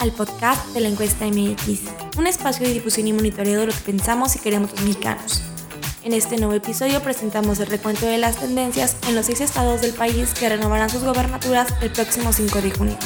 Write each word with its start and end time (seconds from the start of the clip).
al 0.00 0.12
podcast 0.12 0.72
de 0.72 0.80
la 0.80 0.88
encuesta 0.88 1.26
MX, 1.26 2.16
un 2.16 2.26
espacio 2.26 2.66
de 2.66 2.72
difusión 2.72 3.06
y 3.06 3.12
monitoreo 3.12 3.60
de 3.60 3.66
lo 3.66 3.72
que 3.72 3.78
pensamos 3.80 4.34
y 4.34 4.38
queremos 4.38 4.72
los 4.72 4.80
mexicanos. 4.80 5.42
En 6.02 6.14
este 6.14 6.38
nuevo 6.38 6.54
episodio 6.54 7.02
presentamos 7.02 7.60
el 7.60 7.66
recuento 7.66 8.06
de 8.06 8.16
las 8.16 8.36
tendencias 8.36 8.96
en 9.06 9.14
los 9.14 9.26
seis 9.26 9.42
estados 9.42 9.82
del 9.82 9.92
país 9.92 10.32
que 10.32 10.48
renovarán 10.48 10.88
sus 10.88 11.04
gobernaturas 11.04 11.68
el 11.82 11.90
próximo 11.90 12.32
5 12.32 12.62
de 12.62 12.70
junio. 12.70 12.96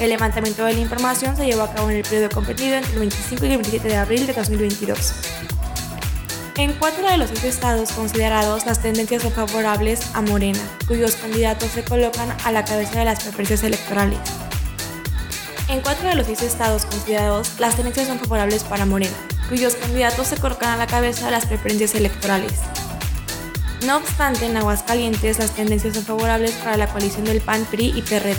El 0.00 0.10
levantamiento 0.10 0.64
de 0.64 0.74
la 0.74 0.80
información 0.80 1.36
se 1.36 1.44
llevó 1.44 1.62
a 1.62 1.74
cabo 1.74 1.90
en 1.90 1.96
el 1.96 2.02
periodo 2.04 2.28
competido 2.30 2.76
entre 2.76 2.92
el 2.92 2.98
25 3.00 3.46
y 3.46 3.50
el 3.50 3.56
27 3.56 3.88
de 3.88 3.96
abril 3.96 4.26
de 4.28 4.32
2022. 4.34 5.12
En 6.56 6.72
cuatro 6.74 7.08
de 7.08 7.18
los 7.18 7.30
seis 7.30 7.44
estados 7.44 7.90
considerados, 7.90 8.64
las 8.64 8.80
tendencias 8.80 9.22
son 9.22 9.32
favorables 9.32 10.02
a 10.14 10.22
Morena, 10.22 10.60
cuyos 10.86 11.16
candidatos 11.16 11.70
se 11.70 11.82
colocan 11.82 12.28
a 12.44 12.52
la 12.52 12.64
cabeza 12.64 13.00
de 13.00 13.06
las 13.06 13.22
preferencias 13.22 13.64
electorales. 13.64 14.18
En 15.68 15.82
cuatro 15.82 16.08
de 16.08 16.14
los 16.14 16.26
seis 16.26 16.40
estados 16.40 16.86
considerados, 16.86 17.60
las 17.60 17.76
tendencias 17.76 18.08
son 18.08 18.18
favorables 18.18 18.64
para 18.64 18.86
Morena, 18.86 19.14
cuyos 19.50 19.74
candidatos 19.74 20.28
se 20.28 20.38
colocan 20.38 20.70
a 20.70 20.76
la 20.78 20.86
cabeza 20.86 21.26
de 21.26 21.32
las 21.32 21.44
preferencias 21.44 21.94
electorales. 21.94 22.54
No 23.84 23.98
obstante, 23.98 24.46
en 24.46 24.56
Aguascalientes 24.56 25.38
las 25.38 25.50
tendencias 25.50 25.94
son 25.94 26.04
favorables 26.04 26.52
para 26.52 26.78
la 26.78 26.86
coalición 26.86 27.26
del 27.26 27.42
PAN, 27.42 27.66
PRI 27.70 27.92
y 27.94 28.00
PRD, 28.00 28.34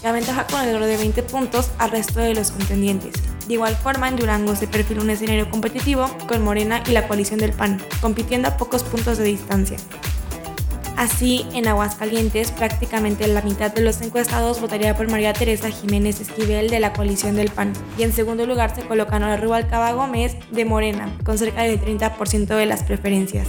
que 0.00 0.06
aventaja 0.06 0.46
con 0.46 0.60
alrededor 0.60 0.84
de 0.84 0.96
20 0.98 1.22
puntos 1.24 1.70
al 1.78 1.90
resto 1.90 2.20
de 2.20 2.34
los 2.34 2.52
contendientes. 2.52 3.14
De 3.48 3.54
igual 3.54 3.74
forma, 3.74 4.06
en 4.06 4.14
Durango 4.14 4.54
se 4.54 4.68
perfila 4.68 5.02
un 5.02 5.10
escenario 5.10 5.50
competitivo 5.50 6.08
con 6.28 6.44
Morena 6.44 6.84
y 6.86 6.92
la 6.92 7.08
coalición 7.08 7.40
del 7.40 7.54
PAN, 7.54 7.82
compitiendo 8.00 8.46
a 8.46 8.56
pocos 8.56 8.84
puntos 8.84 9.18
de 9.18 9.24
distancia. 9.24 9.78
Así, 10.98 11.46
en 11.54 11.68
Aguascalientes, 11.68 12.50
prácticamente 12.50 13.28
la 13.28 13.42
mitad 13.42 13.72
de 13.72 13.82
los 13.82 14.00
encuestados 14.00 14.60
votaría 14.60 14.96
por 14.96 15.08
María 15.08 15.32
Teresa 15.32 15.70
Jiménez 15.70 16.20
Esquivel 16.20 16.68
de 16.70 16.80
la 16.80 16.92
coalición 16.92 17.36
del 17.36 17.52
PAN. 17.52 17.72
Y 17.96 18.02
en 18.02 18.12
segundo 18.12 18.44
lugar 18.46 18.74
se 18.74 18.82
colocan 18.82 19.22
a 19.22 19.36
Rubalcaba 19.36 19.92
Gómez 19.92 20.34
de 20.50 20.64
Morena, 20.64 21.16
con 21.22 21.38
cerca 21.38 21.62
del 21.62 21.80
30% 21.80 22.48
de 22.48 22.66
las 22.66 22.82
preferencias. 22.82 23.46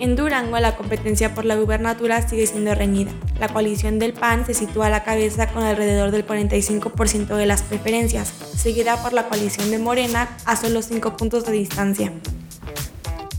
En 0.00 0.16
Durango 0.16 0.58
la 0.58 0.74
competencia 0.74 1.32
por 1.32 1.44
la 1.44 1.54
gubernatura 1.54 2.28
sigue 2.28 2.48
siendo 2.48 2.74
reñida. 2.74 3.12
La 3.38 3.46
coalición 3.46 4.00
del 4.00 4.12
PAN 4.12 4.44
se 4.44 4.54
sitúa 4.54 4.88
a 4.88 4.90
la 4.90 5.04
cabeza 5.04 5.46
con 5.52 5.62
alrededor 5.62 6.10
del 6.10 6.26
45% 6.26 7.36
de 7.36 7.46
las 7.46 7.62
preferencias, 7.62 8.34
seguida 8.56 9.00
por 9.00 9.12
la 9.12 9.28
coalición 9.28 9.70
de 9.70 9.78
Morena 9.78 10.28
a 10.44 10.56
solo 10.56 10.82
5 10.82 11.16
puntos 11.16 11.46
de 11.46 11.52
distancia. 11.52 12.12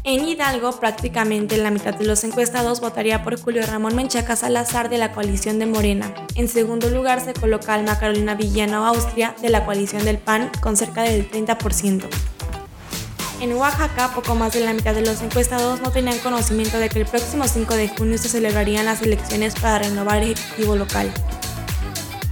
En 0.04 0.28
Hidalgo, 0.28 0.72
prácticamente 0.80 1.58
la 1.58 1.70
mitad 1.70 1.94
de 1.94 2.06
los 2.06 2.24
encuestados 2.24 2.82
votaría 2.82 3.24
por 3.24 3.40
Julio 3.40 3.64
Ramón 3.68 3.96
Menchaca 3.96 4.36
Salazar 4.36 4.90
de 4.90 4.98
la 4.98 5.12
coalición 5.12 5.60
de 5.60 5.68
Morena. 5.68 6.12
En 6.34 6.48
segundo 6.48 6.90
lugar 6.90 7.24
se 7.24 7.34
coloca 7.34 7.76
Alma 7.76 8.00
Carolina 8.00 8.34
Villano 8.34 8.84
Austria 8.88 9.36
de 9.44 9.50
la 9.50 9.64
coalición 9.64 10.04
del 10.04 10.18
PAN 10.18 10.50
con 10.60 10.76
cerca 10.76 11.04
del 11.04 11.30
30%. 11.30 12.06
En 13.42 13.54
Oaxaca, 13.54 14.12
poco 14.16 14.34
más 14.34 14.54
de 14.54 14.62
la 14.62 14.74
mitad 14.74 14.96
de 14.96 15.06
los 15.06 15.22
encuestados 15.22 15.82
no 15.82 15.92
tenían 15.92 16.18
conocimiento 16.18 16.80
de 16.80 16.90
que 16.90 17.00
el 17.00 17.06
próximo 17.06 17.48
5 17.48 17.76
de 17.76 17.90
junio 17.90 18.18
se 18.18 18.30
celebrarían 18.30 18.86
las 18.86 19.04
elecciones 19.04 19.54
para 19.54 19.80
renovar 19.80 20.24
el 20.24 20.32
ejecutivo 20.32 20.76
local 20.76 21.14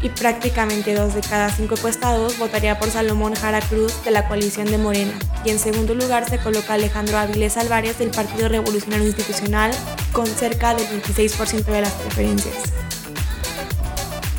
y 0.02 0.10
prácticamente 0.10 0.94
dos 0.94 1.14
de 1.14 1.22
cada 1.22 1.50
cinco 1.50 1.76
encuestados 1.76 2.38
votaría 2.38 2.80
por 2.80 2.90
Salomón 2.90 3.36
Jara 3.36 3.62
Cruz 3.62 4.04
de 4.04 4.12
la 4.12 4.28
coalición 4.28 4.70
de 4.72 4.78
Morena. 4.78 5.14
Y 5.44 5.50
en 5.50 5.60
segundo 5.60 5.94
lugar 5.94 6.30
se 6.30 6.40
coloca 6.40 6.74
Alejandro 6.74 7.18
Avilés 7.18 7.58
Álvarez 7.58 7.98
del 8.00 8.12
Partido 8.12 8.50
Revolucionario 8.50 9.08
Institucional 9.08 9.72
con 10.12 10.28
cerca 10.28 10.74
del 10.74 10.88
26% 10.88 11.66
de 11.66 11.82
las 11.82 11.94
preferencias. 11.94 12.56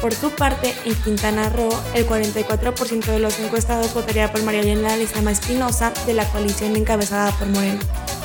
Por 0.00 0.14
su 0.14 0.30
parte, 0.30 0.74
en 0.86 0.94
Quintana 0.94 1.50
Roo, 1.50 1.68
el 1.94 2.06
44% 2.06 3.04
de 3.04 3.18
los 3.18 3.38
encuestados 3.38 3.92
votaría 3.92 4.32
por 4.32 4.42
María 4.42 4.62
Elena 4.62 4.96
Lizama 4.96 5.30
Espinosa 5.30 5.92
de 6.06 6.14
la 6.14 6.24
coalición 6.24 6.74
encabezada 6.74 7.32
por 7.32 7.48
Morena. 7.48 7.80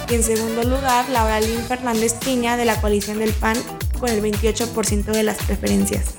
Y 0.10 0.16
en 0.16 0.24
segundo 0.24 0.64
lugar, 0.64 1.10
Laura 1.10 1.42
Lynn 1.42 1.66
Fernández 1.66 2.14
Piña 2.14 2.56
de 2.56 2.64
la 2.64 2.80
coalición 2.80 3.20
del 3.20 3.34
PAN 3.34 3.58
con 4.00 4.10
el 4.10 4.22
28% 4.22 5.06
de 5.06 5.24
las 5.24 5.38
preferencias. 5.38 6.16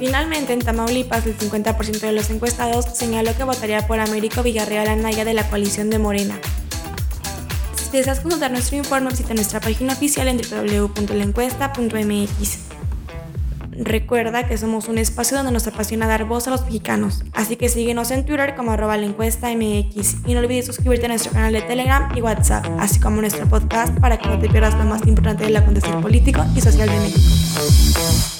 Finalmente, 0.00 0.52
en 0.54 0.60
Tamaulipas, 0.60 1.26
el 1.26 1.36
50% 1.36 2.00
de 2.00 2.12
los 2.12 2.30
encuestados 2.30 2.86
señaló 2.94 3.36
que 3.36 3.44
votaría 3.44 3.86
por 3.86 4.00
Américo 4.00 4.42
Villarreal 4.42 4.88
Anaya 4.88 5.26
de 5.26 5.34
la 5.34 5.46
coalición 5.50 5.90
de 5.90 5.98
Morena. 5.98 6.38
Si 7.74 7.98
deseas 7.98 8.20
consultar 8.20 8.50
nuestro 8.50 8.78
informe, 8.78 9.10
visita 9.10 9.34
nuestra 9.34 9.60
página 9.60 9.92
oficial 9.92 10.26
en 10.28 10.38
www.lencuesta.mx. 10.38 12.58
Recuerda 13.72 14.48
que 14.48 14.56
somos 14.56 14.88
un 14.88 14.96
espacio 14.96 15.36
donde 15.36 15.52
nos 15.52 15.66
apasiona 15.66 16.06
dar 16.06 16.24
voz 16.24 16.48
a 16.48 16.50
los 16.50 16.64
mexicanos, 16.64 17.22
así 17.34 17.56
que 17.56 17.68
síguenos 17.68 18.10
en 18.10 18.24
Twitter 18.24 18.54
como 18.56 18.72
arroba 18.72 18.96
la 18.96 19.04
encuesta 19.04 19.54
MX 19.54 20.26
y 20.26 20.32
no 20.32 20.40
olvides 20.40 20.64
suscribirte 20.64 21.04
a 21.04 21.10
nuestro 21.10 21.32
canal 21.32 21.52
de 21.52 21.60
Telegram 21.60 22.10
y 22.16 22.22
WhatsApp, 22.22 22.64
así 22.78 23.00
como 23.00 23.20
nuestro 23.20 23.46
podcast 23.46 23.94
para 24.00 24.16
que 24.16 24.30
no 24.30 24.38
te 24.38 24.48
pierdas 24.48 24.74
lo 24.76 24.84
más 24.84 25.06
importante 25.06 25.44
del 25.44 25.56
acontecer 25.56 25.94
político 26.00 26.42
y 26.56 26.62
social 26.62 26.88
de 26.88 27.00
México. 27.00 28.39